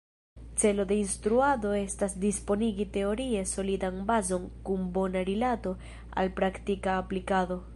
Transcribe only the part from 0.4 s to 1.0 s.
Celo de